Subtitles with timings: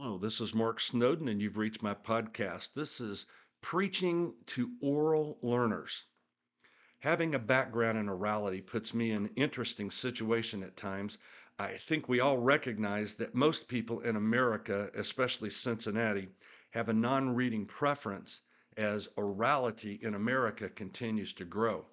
[0.00, 2.74] Hello, this is Mark Snowden, and you've reached my podcast.
[2.74, 3.26] This is
[3.60, 6.04] Preaching to Oral Learners.
[7.00, 11.18] Having a background in orality puts me in an interesting situation at times.
[11.58, 16.28] I think we all recognize that most people in America, especially Cincinnati,
[16.70, 18.42] have a non reading preference
[18.76, 21.84] as orality in America continues to grow.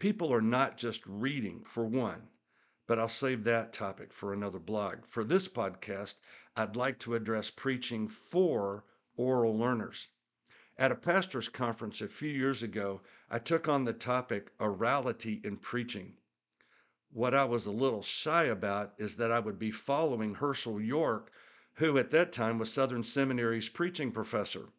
[0.00, 2.28] People are not just reading, for one,
[2.88, 5.06] but I'll save that topic for another blog.
[5.06, 6.16] For this podcast,
[6.56, 8.84] I'd like to address preaching for
[9.16, 10.08] oral learners.
[10.76, 15.58] At a pastor's conference a few years ago, I took on the topic orality in
[15.58, 16.16] preaching.
[17.12, 21.30] What I was a little shy about is that I would be following Hershael York,
[21.74, 24.70] who at that time was Southern Seminary's preaching professor.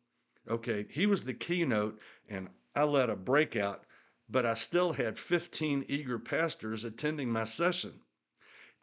[0.49, 3.85] Okay, he was the keynote, and I led a breakout,
[4.27, 8.01] but I still had 15 eager pastors attending my session.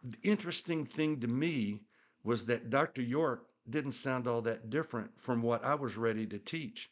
[0.02, 1.82] The interesting thing to me
[2.28, 3.00] was that Dr.
[3.00, 6.90] York didn't sound all that different from what I was ready to teach.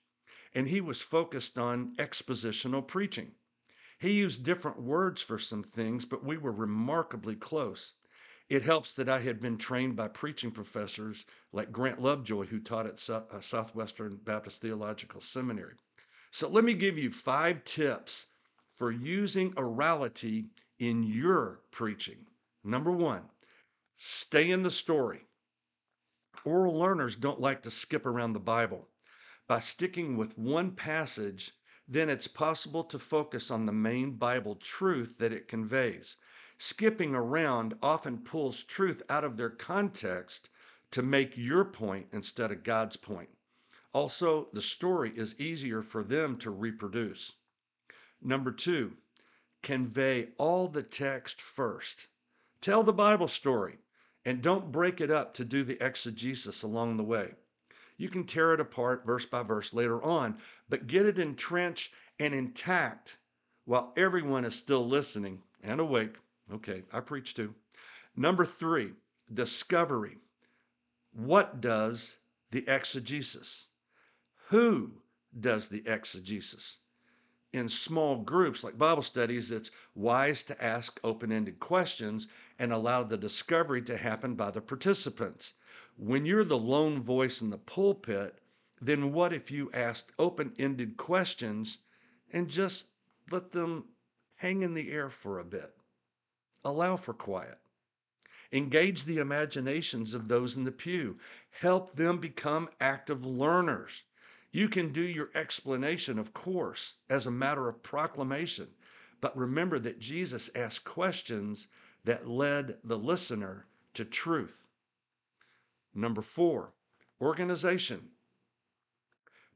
[0.54, 3.32] And he was focused on expositional preaching.
[3.98, 7.92] He used different words for some things, but we were remarkably close.
[8.48, 12.86] It helps that I had been trained by preaching professors like Grant Lovejoy, who taught
[12.86, 15.74] at uh, Southwestern Baptist Theological Seminary.
[16.30, 18.28] So let me give you five tips
[18.74, 20.48] for using orality
[20.78, 22.24] in your preaching.
[22.64, 23.28] Number one,
[23.98, 25.25] Stay in the story.
[26.46, 28.88] Oral learners don't like to skip around the Bible.
[29.48, 31.50] By sticking with one passage,
[31.88, 36.18] then it's possible to focus on the main Bible truth that it conveys.
[36.56, 40.48] Skipping around often pulls truth out of their context
[40.92, 43.30] to make your point instead of God's point.
[43.92, 47.32] Also, the story is easier for them to reproduce.
[48.22, 48.96] Number two,
[49.62, 52.06] convey all the text first.
[52.60, 53.78] Tell the Bible story.
[54.26, 57.36] And don't break it up to do the exegesis along the way.
[57.96, 60.38] You can tear it apart verse by verse later on,
[60.68, 63.18] but get it entrenched and intact
[63.66, 66.16] while everyone is still listening and awake.
[66.52, 67.54] Okay, I preach too.
[68.16, 68.94] Number three,
[69.32, 70.18] discovery.
[71.12, 72.18] What does
[72.50, 73.68] the exegesis?
[74.48, 75.02] Who
[75.38, 76.80] does the exegesis?
[77.56, 82.28] In small groups like Bible studies, it's wise to ask open ended questions
[82.58, 85.54] and allow the discovery to happen by the participants.
[85.96, 88.38] When you're the lone voice in the pulpit,
[88.80, 91.78] then what if you asked open ended questions
[92.30, 92.88] and just
[93.30, 93.84] let them
[94.36, 95.74] hang in the air for a bit?
[96.62, 97.58] Allow for quiet.
[98.52, 101.18] Engage the imaginations of those in the pew.
[101.50, 104.04] Help them become active learners.
[104.52, 108.74] You can do your explanation, of course, as a matter of proclamation,
[109.20, 111.68] but remember that Jesus asked questions
[112.04, 114.68] that led the listener to truth.
[115.94, 116.72] Number four,
[117.20, 118.10] organization.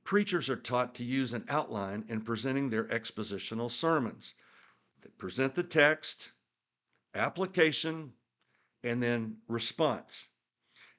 [0.02, 4.34] Preachers are taught to use an outline in presenting their expositional sermons.
[5.02, 6.32] They present the text,
[7.14, 8.14] application,
[8.82, 10.28] and then response.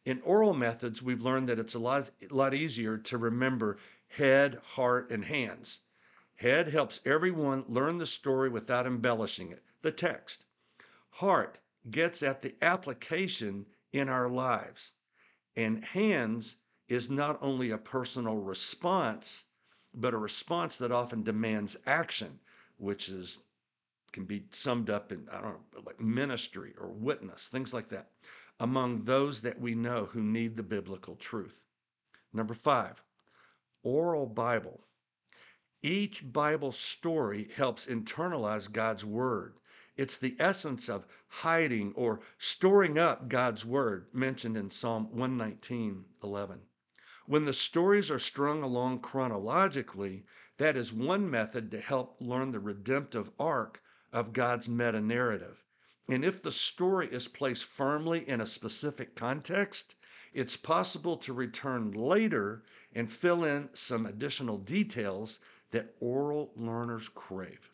[0.03, 4.56] In oral methods, we've learned that it's a lot, a lot easier to remember head,
[4.56, 5.81] heart, and hands.
[6.38, 10.45] Head helps everyone learn the story without embellishing it, the text.
[11.12, 11.59] Heart
[11.91, 14.94] gets at the application in our lives.
[15.56, 16.57] And hands
[16.88, 19.45] is not only a personal response,
[19.94, 22.39] but a response that often demands action,
[22.78, 23.38] which is
[24.12, 28.09] can be summed up in I don't know, like ministry or witness, things like that
[28.62, 31.64] among those that we know who need the biblical truth.
[32.32, 33.02] Number five,
[33.82, 34.86] oral Bible.
[35.82, 39.56] Each Bible story helps internalize God's Word.
[39.98, 46.62] It's the essence of hiding or storing up God's Word mentioned in Psalm 119 11.
[47.26, 50.24] When the stories are strung along chronologically,
[50.58, 53.82] that is one method to help learn the redemptive arc
[54.14, 55.64] of God's meta narrative.
[56.12, 59.96] And if the story is placed firmly in a specific context,
[60.34, 67.72] it's possible to return later and fill in some additional details that oral learners crave.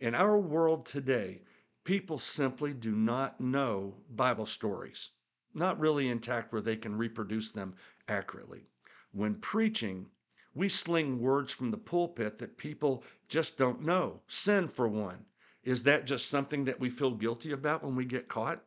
[0.00, 1.42] In our world today,
[1.84, 5.10] people simply do not know Bible stories,
[5.54, 7.76] not really intact where they can reproduce them
[8.08, 8.66] accurately.
[9.12, 10.10] When preaching,
[10.52, 14.22] we sling words from the pulpit that people just don't know.
[14.26, 15.26] Sin, for one.
[15.64, 18.64] Is that just something that we feel guilty about when we get caught?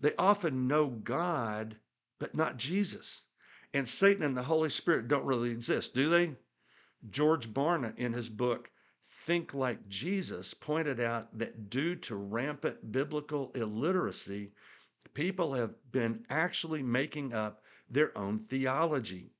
[0.00, 1.76] They often know God,
[2.18, 3.24] but not Jesus.
[3.72, 6.36] And Satan and the Holy Spirit don't really exist, do they?
[7.10, 8.70] George Barna, in his book,
[9.06, 14.52] Think Like Jesus, pointed out that due to rampant biblical illiteracy,
[15.12, 19.30] people have been actually making up their own theology.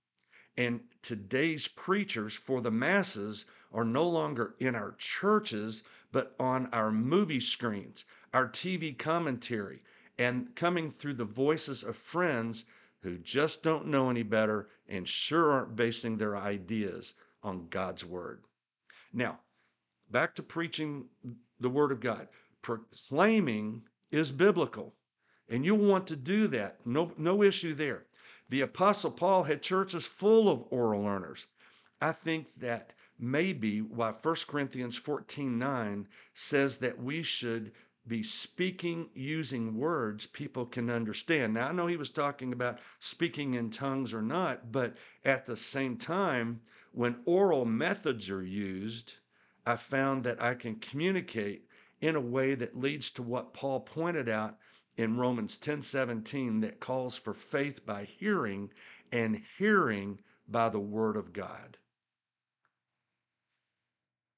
[0.57, 5.83] And today's preachers for the masses are no longer in our churches,
[6.15, 9.83] but on our movie screens, our TV commentary,
[10.17, 12.67] and coming through the voices of friends
[13.01, 18.45] who just don't know any better and sure aren't basing their ideas on God's Word.
[19.13, 19.41] Now,
[20.09, 21.07] back to preaching
[21.59, 22.29] the Word of God.
[22.63, 23.83] Proclaiming
[24.13, 24.95] is biblical,
[25.49, 26.79] and you'll want to do that.
[26.87, 28.07] No, no issue there.
[28.51, 31.49] The Apostle Paul had churches full of oral learners.
[32.01, 37.73] I think that maybe why 1 Corinthians 14 9 says that we should
[38.07, 41.55] be speaking using words people can understand.
[41.55, 45.57] Now, I know he was talking about speaking in tongues or not, but at the
[45.57, 46.61] same time,
[46.93, 49.15] when oral methods are used,
[49.65, 51.67] I found that I can communicate
[52.01, 54.59] in a way that leads to what Paul pointed out
[54.97, 58.71] in Romans 10 17 that calls for faith by hearing
[59.11, 61.79] and hearing by the word of God.